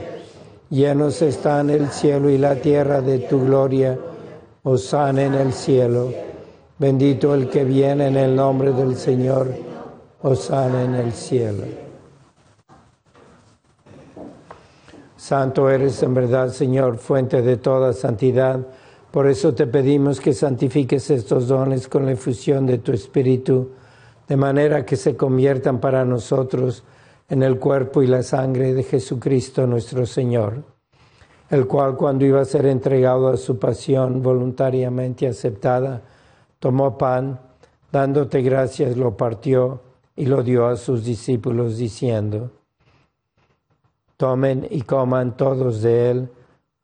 llenos 0.69 1.23
están 1.23 1.71
el 1.71 1.89
cielo 1.89 2.29
y 2.29 2.37
la 2.37 2.57
tierra 2.57 3.01
de 3.01 3.21
tu 3.21 3.41
gloria, 3.41 3.99
Osana 4.65 5.23
en 5.23 5.33
el 5.33 5.55
cielo, 5.55 6.13
bendito 6.79 7.33
el 7.33 7.49
que 7.49 7.65
viene 7.65 8.09
en 8.09 8.19
el 8.19 8.37
nombre 8.37 8.73
del 8.73 8.97
Señor, 8.97 9.49
Osana 10.21 10.83
en 10.83 10.95
el 10.95 11.15
cielo. 11.15 11.65
Santo 15.17 15.71
eres 15.71 16.03
en 16.03 16.13
verdad, 16.13 16.51
Señor, 16.51 16.99
fuente 16.99 17.41
de 17.41 17.57
toda 17.57 17.95
santidad. 17.95 18.61
Por 19.17 19.29
eso 19.29 19.55
te 19.55 19.67
pedimos 19.67 20.21
que 20.21 20.35
santifiques 20.35 21.09
estos 21.09 21.49
dones 21.49 21.89
con 21.89 22.05
la 22.05 22.13
efusión 22.13 22.67
de 22.67 22.77
tu 22.77 22.93
Espíritu, 22.93 23.71
de 24.29 24.37
manera 24.37 24.85
que 24.85 24.97
se 24.97 25.17
conviertan 25.17 25.81
para 25.81 26.05
nosotros 26.05 26.85
en 27.31 27.43
el 27.43 27.59
cuerpo 27.59 28.03
y 28.03 28.09
la 28.09 28.23
sangre 28.23 28.75
de 28.75 28.83
Jesucristo 28.83 29.67
nuestro 29.67 30.05
Señor, 30.05 30.65
el 31.49 31.67
cual 31.67 31.97
cuando 31.97 32.27
iba 32.27 32.43
a 32.43 32.45
ser 32.45 32.67
entregado 32.67 33.29
a 33.29 33.39
su 33.39 33.59
pasión 33.59 34.21
voluntariamente 34.21 35.27
aceptada, 35.27 36.03
tomó 36.59 36.99
pan, 36.99 37.41
dándote 37.91 38.43
gracias, 38.43 38.99
lo 38.99 39.17
partió 39.17 39.81
y 40.15 40.27
lo 40.27 40.43
dio 40.43 40.67
a 40.67 40.77
sus 40.77 41.07
discípulos, 41.07 41.79
diciendo, 41.79 42.51
Tomen 44.19 44.67
y 44.69 44.83
coman 44.83 45.39
todos 45.39 45.81
de 45.81 46.11
él, 46.11 46.29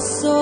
Siento 0.00 0.39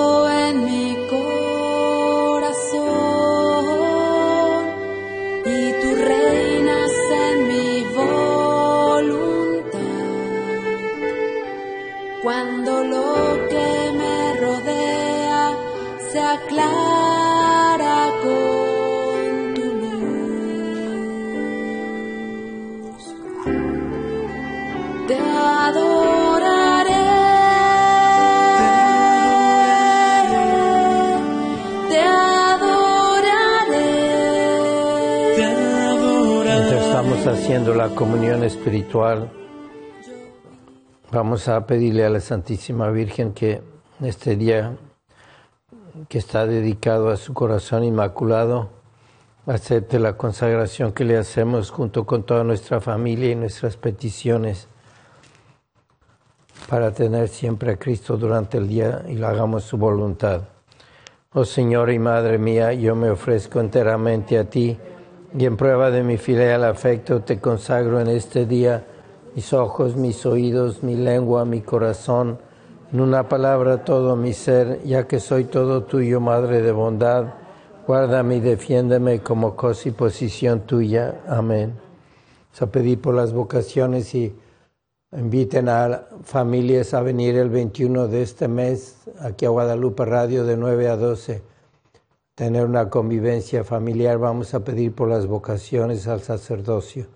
haciendo 37.49 37.73
la 37.73 37.89
comunión 37.89 38.43
espiritual, 38.43 39.27
vamos 41.11 41.47
a 41.47 41.65
pedirle 41.65 42.05
a 42.05 42.09
la 42.11 42.19
Santísima 42.19 42.91
Virgen 42.91 43.33
que 43.33 43.63
en 43.99 44.05
este 44.05 44.35
día 44.35 44.77
que 46.09 46.19
está 46.19 46.45
dedicado 46.45 47.09
a 47.09 47.17
su 47.17 47.33
corazón 47.33 47.83
inmaculado, 47.83 48.69
acepte 49.47 49.97
la 49.97 50.15
consagración 50.15 50.91
que 50.91 51.05
le 51.05 51.17
hacemos 51.17 51.71
junto 51.71 52.05
con 52.05 52.21
toda 52.21 52.43
nuestra 52.43 52.81
familia 52.81 53.31
y 53.31 53.35
nuestras 53.35 53.77
peticiones 53.77 54.67
para 56.69 56.91
tener 56.91 57.29
siempre 57.29 57.71
a 57.71 57.79
Cristo 57.79 58.15
durante 58.15 58.59
el 58.59 58.67
día 58.67 59.03
y 59.09 59.19
hagamos 59.23 59.63
su 59.63 59.75
voluntad. 59.75 60.43
Oh 61.33 61.45
Señor 61.45 61.89
y 61.89 61.97
Madre 61.97 62.37
mía, 62.37 62.73
yo 62.73 62.95
me 62.95 63.09
ofrezco 63.09 63.59
enteramente 63.59 64.37
a 64.37 64.47
ti 64.47 64.77
y 65.37 65.45
en 65.45 65.57
prueba 65.57 65.91
de 65.91 66.03
mi 66.03 66.17
filial 66.17 66.63
afecto 66.63 67.21
te 67.21 67.39
consagro 67.39 67.99
en 67.99 68.07
este 68.07 68.45
día 68.45 68.85
mis 69.35 69.53
ojos, 69.53 69.95
mis 69.95 70.25
oídos, 70.25 70.83
mi 70.83 70.95
lengua, 70.95 71.45
mi 71.45 71.61
corazón, 71.61 72.39
en 72.91 73.01
una 73.01 73.29
palabra 73.29 73.83
todo 73.83 74.15
mi 74.15 74.33
ser, 74.33 74.81
ya 74.83 75.07
que 75.07 75.19
soy 75.19 75.45
todo 75.45 75.83
tuyo, 75.83 76.19
Madre 76.19 76.61
de 76.61 76.71
bondad. 76.71 77.33
Guárdame 77.85 78.37
y 78.37 78.39
defiéndeme 78.39 79.19
como 79.19 79.55
cosa 79.55 79.89
y 79.89 79.91
posición 79.91 80.61
tuya. 80.61 81.21
Amén. 81.27 81.73
A 82.59 82.65
pedir 82.65 82.99
por 82.99 83.15
las 83.15 83.31
vocaciones 83.31 84.13
y 84.15 84.35
inviten 85.11 85.69
a 85.69 86.07
familias 86.23 86.93
a 86.93 87.01
venir 87.01 87.37
el 87.37 87.49
21 87.49 88.07
de 88.07 88.21
este 88.21 88.47
mes 88.47 88.97
aquí 89.21 89.45
a 89.45 89.49
Guadalupe 89.49 90.03
Radio 90.03 90.43
de 90.43 90.57
9 90.57 90.89
a 90.89 90.97
12. 90.97 91.48
Tener 92.39 92.63
una 92.63 92.89
convivencia 92.89 93.65
familiar. 93.65 94.17
Vamos 94.17 94.53
a 94.53 94.61
pedir 94.61 94.95
por 94.95 95.09
las 95.09 95.27
vocaciones 95.27 96.07
al 96.07 96.21
sacerdocio. 96.21 97.07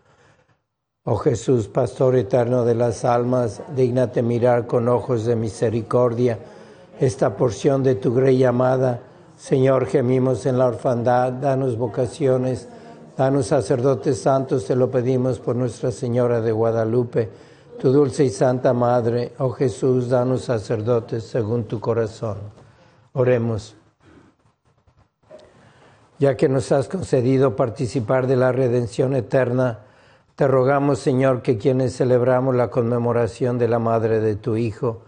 Oh 1.05 1.15
Jesús, 1.15 1.69
Pastor 1.69 2.17
eterno 2.17 2.65
de 2.65 2.75
las 2.75 3.05
almas, 3.05 3.61
dígnate 3.73 4.21
mirar 4.21 4.67
con 4.67 4.89
ojos 4.89 5.23
de 5.23 5.37
misericordia 5.37 6.39
esta 6.99 7.37
porción 7.37 7.83
de 7.83 7.95
tu 7.95 8.13
grey 8.13 8.43
amada. 8.43 8.99
Señor, 9.37 9.85
gemimos 9.85 10.45
en 10.45 10.57
la 10.57 10.67
orfandad, 10.67 11.31
danos 11.31 11.77
vocaciones, 11.77 12.67
danos 13.15 13.47
sacerdotes 13.47 14.19
santos, 14.19 14.65
te 14.65 14.75
lo 14.75 14.91
pedimos 14.91 15.39
por 15.39 15.55
Nuestra 15.55 15.91
Señora 15.91 16.41
de 16.41 16.51
Guadalupe, 16.51 17.29
tu 17.79 17.93
dulce 17.93 18.25
y 18.25 18.29
santa 18.29 18.73
Madre. 18.73 19.31
Oh 19.37 19.51
Jesús, 19.51 20.09
danos 20.09 20.41
sacerdotes 20.41 21.23
según 21.23 21.63
tu 21.63 21.79
corazón. 21.79 22.39
Oremos. 23.13 23.77
Ya 26.19 26.37
que 26.37 26.47
nos 26.47 26.71
has 26.71 26.87
concedido 26.87 27.55
participar 27.55 28.27
de 28.27 28.35
la 28.35 28.51
redención 28.51 29.15
eterna, 29.15 29.79
te 30.35 30.47
rogamos, 30.47 30.99
Señor, 30.99 31.41
que 31.41 31.57
quienes 31.57 31.95
celebramos 31.95 32.55
la 32.55 32.69
conmemoración 32.69 33.57
de 33.57 33.67
la 33.67 33.79
Madre 33.79 34.19
de 34.19 34.35
tu 34.35 34.55
Hijo, 34.55 35.01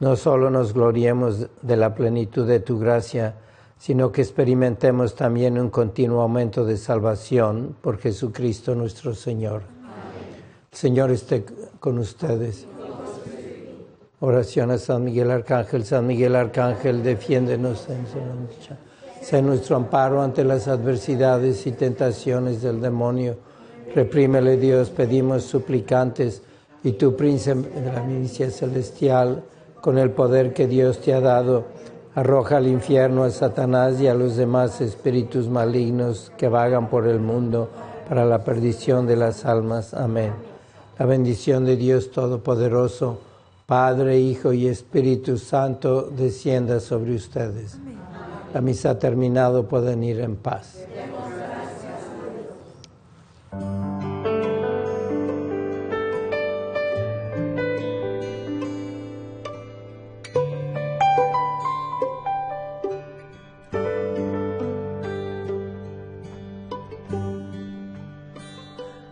no 0.00 0.16
solo 0.16 0.50
nos 0.50 0.74
gloriemos 0.74 1.46
de 1.62 1.76
la 1.76 1.94
plenitud 1.94 2.46
de 2.46 2.60
tu 2.60 2.78
gracia, 2.78 3.36
sino 3.78 4.10
que 4.10 4.22
experimentemos 4.22 5.14
también 5.14 5.58
un 5.58 5.70
continuo 5.70 6.22
aumento 6.22 6.64
de 6.64 6.76
salvación 6.76 7.76
por 7.80 7.98
Jesucristo 7.98 8.74
nuestro 8.74 9.14
Señor. 9.14 9.62
El 10.72 10.78
Señor 10.78 11.10
esté 11.10 11.44
con 11.78 11.98
ustedes. 11.98 12.66
Oración 14.20 14.70
a 14.70 14.78
San 14.78 15.04
Miguel 15.04 15.30
Arcángel. 15.30 15.84
San 15.84 16.06
Miguel 16.06 16.34
Arcángel, 16.34 17.02
defiéndenos 17.02 17.88
en 17.90 18.06
su 18.06 18.18
lucha. 18.18 18.78
Sé 19.24 19.40
nuestro 19.40 19.76
amparo 19.76 20.20
ante 20.20 20.44
las 20.44 20.68
adversidades 20.68 21.66
y 21.66 21.72
tentaciones 21.72 22.60
del 22.60 22.82
demonio. 22.82 23.38
Reprímele 23.94 24.58
Dios, 24.58 24.90
pedimos 24.90 25.44
suplicantes, 25.44 26.42
y 26.82 26.92
tu 26.92 27.16
príncipe 27.16 27.80
de 27.80 27.90
la 27.90 28.02
milicia 28.02 28.50
celestial, 28.50 29.42
con 29.80 29.96
el 29.96 30.10
poder 30.10 30.52
que 30.52 30.66
Dios 30.66 31.00
te 31.00 31.14
ha 31.14 31.22
dado, 31.22 31.64
arroja 32.14 32.58
al 32.58 32.66
infierno 32.66 33.24
a 33.24 33.30
Satanás 33.30 33.98
y 33.98 34.08
a 34.08 34.14
los 34.14 34.36
demás 34.36 34.82
espíritus 34.82 35.48
malignos 35.48 36.30
que 36.36 36.48
vagan 36.48 36.90
por 36.90 37.06
el 37.06 37.18
mundo 37.18 37.70
para 38.06 38.26
la 38.26 38.44
perdición 38.44 39.06
de 39.06 39.16
las 39.16 39.46
almas. 39.46 39.94
Amén. 39.94 40.32
La 40.98 41.06
bendición 41.06 41.64
de 41.64 41.76
Dios 41.76 42.10
Todopoderoso, 42.10 43.20
Padre, 43.64 44.18
Hijo 44.18 44.52
y 44.52 44.68
Espíritu 44.68 45.38
Santo, 45.38 46.10
descienda 46.14 46.78
sobre 46.78 47.14
ustedes. 47.14 47.78
La 48.54 48.60
misa 48.60 48.96
terminado, 49.00 49.66
pueden 49.66 50.04
ir 50.04 50.20
en 50.20 50.36
paz. 50.36 50.86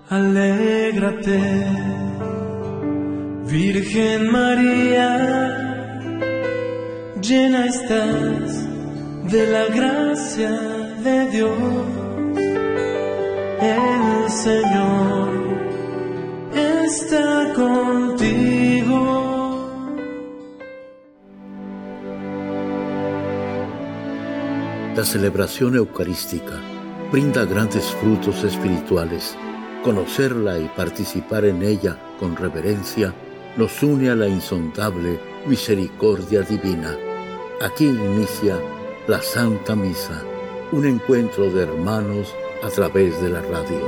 Alégrate, 0.08 1.40
Virgen 3.46 4.30
María, 4.30 5.18
llena 7.20 7.66
estás 7.66 8.61
de 9.32 9.46
la 9.46 9.64
gracia 9.64 10.50
de 10.50 11.30
Dios. 11.30 11.58
El 13.62 14.30
Señor 14.30 15.30
está 16.54 17.54
contigo. 17.54 19.00
La 24.94 25.02
celebración 25.02 25.76
eucarística 25.76 26.60
brinda 27.10 27.46
grandes 27.46 27.86
frutos 27.86 28.44
espirituales. 28.44 29.34
Conocerla 29.82 30.58
y 30.58 30.68
participar 30.76 31.46
en 31.46 31.62
ella 31.62 31.96
con 32.20 32.36
reverencia 32.36 33.14
nos 33.56 33.82
une 33.82 34.10
a 34.10 34.14
la 34.14 34.28
insondable 34.28 35.18
misericordia 35.46 36.42
divina. 36.42 36.94
Aquí 37.62 37.86
inicia 37.86 38.58
la 39.08 39.20
Santa 39.20 39.74
Misa, 39.74 40.22
un 40.70 40.86
encuentro 40.86 41.50
de 41.50 41.64
hermanos 41.64 42.32
a 42.62 42.68
través 42.68 43.20
de 43.20 43.30
la 43.30 43.40
radio. 43.40 43.80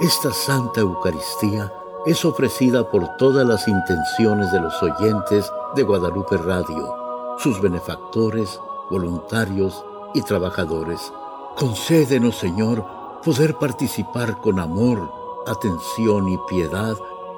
Esta 0.00 0.32
Santa 0.32 0.80
Eucaristía 0.80 1.72
es 2.06 2.24
ofrecida 2.24 2.88
por 2.88 3.16
todas 3.16 3.44
las 3.44 3.66
intenciones 3.66 4.52
de 4.52 4.60
los 4.60 4.80
oyentes 4.80 5.50
de 5.74 5.82
Guadalupe 5.82 6.36
Radio, 6.36 6.94
sus 7.38 7.60
benefactores, 7.60 8.60
voluntarios 8.90 9.84
y 10.14 10.22
trabajadores. 10.22 11.12
Concédenos, 11.56 12.36
Señor, 12.36 12.84
poder 13.24 13.56
participar 13.56 14.40
con 14.40 14.60
amor, 14.60 15.10
atención 15.48 16.28
y 16.28 16.38
piedad 16.48 16.96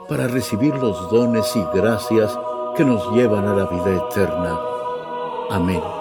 para 0.08 0.26
recibir 0.26 0.74
los 0.76 1.10
dones 1.10 1.44
y 1.56 1.64
gracias 1.76 2.38
que 2.76 2.84
nos 2.84 3.10
llevan 3.12 3.46
a 3.46 3.54
la 3.54 3.66
vida 3.66 3.96
eterna. 3.96 4.58
Amén. 5.50 5.95